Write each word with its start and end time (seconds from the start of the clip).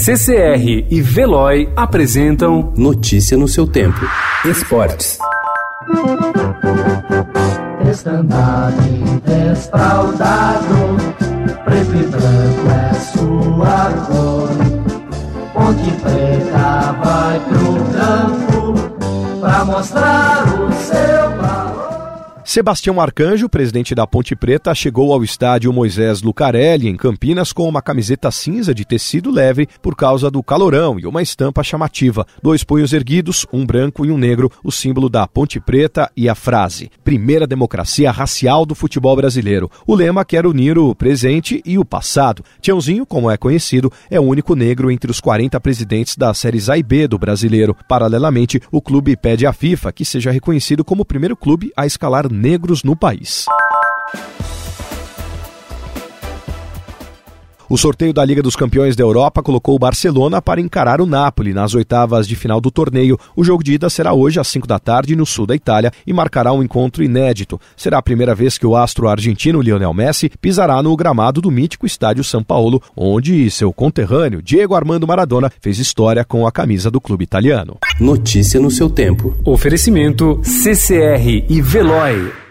CCR 0.00 0.86
e 0.88 1.00
Veloy 1.02 1.68
apresentam 1.74 2.72
Notícia 2.76 3.36
no 3.36 3.48
seu 3.48 3.66
tempo. 3.66 3.98
Esportes. 4.44 5.18
Estandarte 7.90 8.88
desfraldado, 9.26 10.96
preto 11.64 11.96
e 11.96 12.06
branco 12.06 12.70
é 12.70 12.94
sua 12.94 13.90
cor. 14.06 14.48
Ponte 15.52 15.90
preta 16.00 16.92
vai 17.02 17.40
pro 17.40 17.74
campo 17.92 19.40
pra 19.40 19.64
mostrar 19.64 20.44
o 20.60 20.72
seu. 20.74 21.17
Sebastião 22.48 22.98
Arcanjo, 22.98 23.46
presidente 23.46 23.94
da 23.94 24.06
Ponte 24.06 24.34
Preta, 24.34 24.74
chegou 24.74 25.12
ao 25.12 25.22
estádio 25.22 25.70
Moisés 25.70 26.22
Lucarelli, 26.22 26.88
em 26.88 26.96
Campinas, 26.96 27.52
com 27.52 27.68
uma 27.68 27.82
camiseta 27.82 28.30
cinza 28.30 28.74
de 28.74 28.86
tecido 28.86 29.30
leve 29.30 29.68
por 29.82 29.94
causa 29.94 30.30
do 30.30 30.42
calorão 30.42 30.98
e 30.98 31.06
uma 31.06 31.20
estampa 31.20 31.62
chamativa. 31.62 32.26
Dois 32.42 32.64
punhos 32.64 32.94
erguidos, 32.94 33.46
um 33.52 33.66
branco 33.66 34.06
e 34.06 34.10
um 34.10 34.16
negro, 34.16 34.50
o 34.64 34.72
símbolo 34.72 35.10
da 35.10 35.26
Ponte 35.26 35.60
Preta 35.60 36.10
e 36.16 36.26
a 36.26 36.34
frase: 36.34 36.90
Primeira 37.04 37.46
democracia 37.46 38.10
racial 38.10 38.64
do 38.64 38.74
futebol 38.74 39.14
brasileiro. 39.14 39.70
O 39.86 39.94
lema 39.94 40.24
quer 40.24 40.46
unir 40.46 40.78
o 40.78 40.94
presente 40.94 41.60
e 41.66 41.78
o 41.78 41.84
passado. 41.84 42.42
Tiãozinho, 42.62 43.04
como 43.04 43.30
é 43.30 43.36
conhecido, 43.36 43.92
é 44.10 44.18
o 44.18 44.24
único 44.24 44.54
negro 44.54 44.90
entre 44.90 45.10
os 45.10 45.20
40 45.20 45.60
presidentes 45.60 46.16
das 46.16 46.38
séries 46.38 46.70
A 46.70 46.78
e 46.78 46.82
B 46.82 47.06
do 47.06 47.18
brasileiro. 47.18 47.76
Paralelamente, 47.86 48.58
o 48.72 48.80
clube 48.80 49.18
pede 49.18 49.46
à 49.46 49.52
FIFA 49.52 49.92
que 49.92 50.02
seja 50.02 50.30
reconhecido 50.30 50.82
como 50.82 51.02
o 51.02 51.04
primeiro 51.04 51.36
clube 51.36 51.70
a 51.76 51.84
escalar 51.84 52.37
negros 52.38 52.84
no 52.84 52.96
país. 52.96 53.46
O 57.70 57.76
sorteio 57.76 58.14
da 58.14 58.24
Liga 58.24 58.42
dos 58.42 58.56
Campeões 58.56 58.96
da 58.96 59.02
Europa 59.02 59.42
colocou 59.42 59.76
o 59.76 59.78
Barcelona 59.78 60.40
para 60.40 60.58
encarar 60.58 61.02
o 61.02 61.06
Napoli 61.06 61.52
nas 61.52 61.74
oitavas 61.74 62.26
de 62.26 62.34
final 62.34 62.62
do 62.62 62.70
torneio. 62.70 63.18
O 63.36 63.44
jogo 63.44 63.62
de 63.62 63.74
ida 63.74 63.90
será 63.90 64.14
hoje 64.14 64.40
às 64.40 64.48
5 64.48 64.66
da 64.66 64.78
tarde 64.78 65.14
no 65.14 65.26
sul 65.26 65.46
da 65.46 65.54
Itália 65.54 65.92
e 66.06 66.12
marcará 66.14 66.50
um 66.50 66.62
encontro 66.62 67.04
inédito. 67.04 67.60
Será 67.76 67.98
a 67.98 68.02
primeira 68.02 68.34
vez 68.34 68.56
que 68.56 68.66
o 68.66 68.74
astro 68.74 69.06
argentino 69.06 69.60
Lionel 69.60 69.92
Messi 69.92 70.30
pisará 70.40 70.82
no 70.82 70.96
gramado 70.96 71.42
do 71.42 71.50
mítico 71.50 71.84
estádio 71.84 72.24
São 72.24 72.42
Paulo, 72.42 72.82
onde 72.96 73.50
seu 73.50 73.70
conterrâneo 73.70 74.40
Diego 74.40 74.74
Armando 74.74 75.06
Maradona 75.06 75.52
fez 75.60 75.78
história 75.78 76.24
com 76.24 76.46
a 76.46 76.52
camisa 76.52 76.90
do 76.90 77.02
clube 77.02 77.24
italiano. 77.24 77.76
Notícia 78.00 78.58
no 78.58 78.70
seu 78.70 78.88
tempo. 78.88 79.36
Oferecimento 79.44 80.40
CCR 80.42 81.44
e 81.46 81.60
Veloy. 81.60 82.47